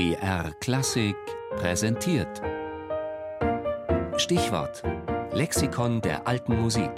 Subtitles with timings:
[0.00, 1.14] BR Klassik
[1.56, 2.40] präsentiert.
[4.16, 4.82] Stichwort:
[5.30, 6.90] Lexikon der alten Musik.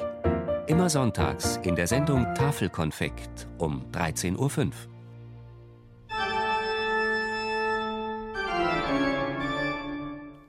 [0.68, 4.70] Immer sonntags in der Sendung Tafelkonfekt um 13.05 Uhr.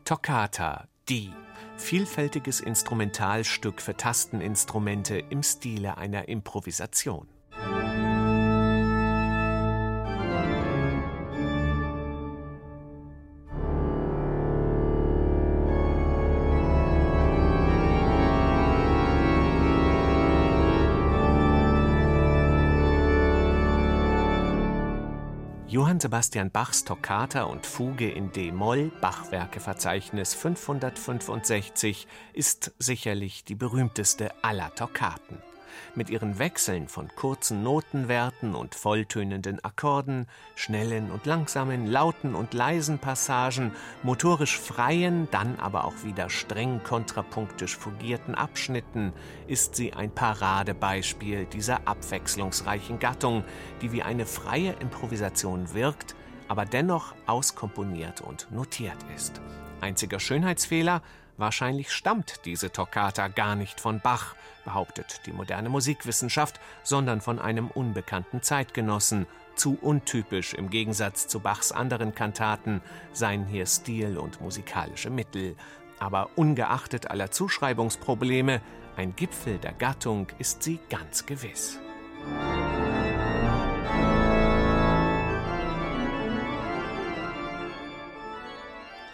[0.06, 1.32] Toccata, die
[1.78, 7.33] vielfältiges Instrumentalstück für Tasteninstrumente im Stile einer Improvisation.
[25.74, 34.76] Johann Sebastian Bachs Toccata und Fuge in d-Moll Bachwerkeverzeichnis 565 ist sicherlich die berühmteste aller
[34.76, 35.40] Toccaten
[35.96, 43.00] mit ihren Wechseln von kurzen Notenwerten und volltönenden Akkorden, schnellen und langsamen, lauten und leisen
[43.00, 43.72] Passagen,
[44.04, 49.14] motorisch freien, dann aber auch wieder streng kontrapunktisch fugierten Abschnitten,
[49.48, 53.44] ist sie ein Paradebeispiel dieser abwechslungsreichen Gattung,
[53.82, 56.16] die wie eine freie Improvisation wirkt,
[56.48, 59.42] aber dennoch auskomponiert und notiert ist.
[59.84, 61.02] Einziger Schönheitsfehler,
[61.38, 67.68] Wahrscheinlich stammt diese Toccata gar nicht von Bach, behauptet die moderne Musikwissenschaft, sondern von einem
[67.68, 72.82] unbekannten Zeitgenossen, zu untypisch im Gegensatz zu Bachs anderen Kantaten,
[73.14, 75.56] seien hier Stil und musikalische Mittel.
[76.00, 78.62] Aber ungeachtet aller Zuschreibungsprobleme,
[78.96, 81.80] ein Gipfel der Gattung ist sie ganz gewiss.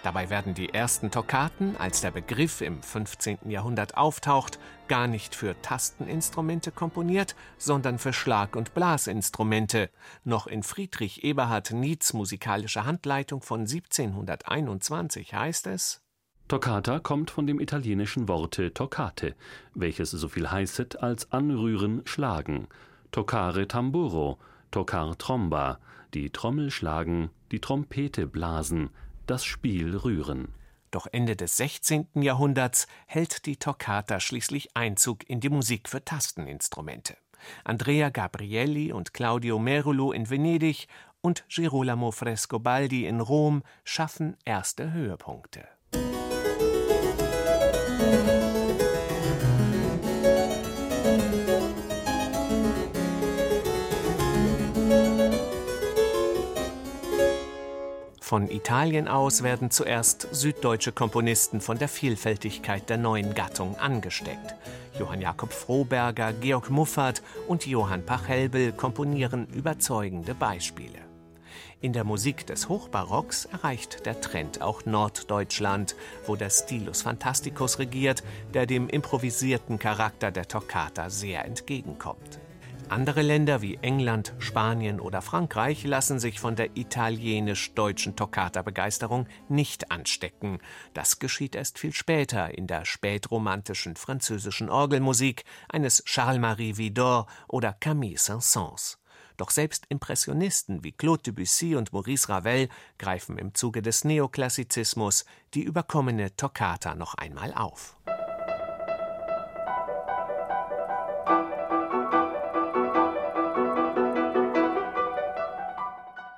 [0.02, 3.50] Dabei werden die ersten Toccaten, als der Begriff im 15.
[3.50, 9.90] Jahrhundert auftaucht, gar nicht für Tasteninstrumente komponiert, sondern für Schlag- und Blasinstrumente.
[10.24, 16.02] Noch in Friedrich Eberhard Nieds musikalische Handleitung von 1721 heißt es
[16.48, 19.36] Toccata kommt von dem italienischen Worte toccate,
[19.76, 22.68] welches so viel heißet als anrühren, schlagen.
[23.12, 24.40] Toccare tamburo,
[24.72, 25.78] toccar tromba,
[26.16, 28.90] die Trommel schlagen, die Trompete blasen,
[29.30, 30.56] das Spiel rühren.
[30.92, 32.08] Doch Ende des 16.
[32.16, 37.16] Jahrhunderts hält die Toccata schließlich Einzug in die Musik für Tasteninstrumente.
[37.64, 40.88] Andrea Gabrielli und Claudio Merulo in Venedig
[41.22, 45.68] und Girolamo Frescobaldi in Rom schaffen erste Höhepunkte.
[58.30, 64.54] Von Italien aus werden zuerst süddeutsche Komponisten von der Vielfältigkeit der neuen Gattung angesteckt.
[65.00, 71.00] Johann Jakob Froberger, Georg Muffat und Johann Pachelbel komponieren überzeugende Beispiele.
[71.82, 75.96] In der Musik des Hochbarocks erreicht der Trend auch Norddeutschland,
[76.28, 78.22] wo der Stilus Fantasticus regiert,
[78.54, 82.40] der dem improvisierten Charakter der Toccata sehr entgegenkommt.
[82.90, 90.58] Andere Länder wie England, Spanien oder Frankreich lassen sich von der italienisch-deutschen Toccata-Begeisterung nicht anstecken.
[90.96, 98.18] Das geschieht erst viel später in der spätromantischen französischen Orgelmusik eines Charles-Marie Widor oder Camille
[98.18, 98.98] Saint-Saëns.
[99.38, 105.62] Doch selbst Impressionisten wie Claude Debussy und Maurice Ravel greifen im Zuge des Neoklassizismus die
[105.62, 107.96] überkommene Toccata noch einmal auf.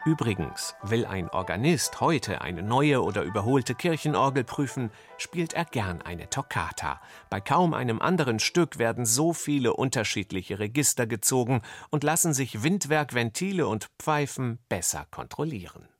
[0.03, 4.89] Übrigens, will ein Organist heute eine neue oder überholte Kirchenorgel prüfen,
[5.19, 6.99] spielt er gern eine Toccata.
[7.29, 11.61] Bei kaum einem anderen Stück werden so viele unterschiedliche Register gezogen
[11.91, 15.90] und lassen sich Windwerk, Ventile und Pfeifen besser kontrollieren.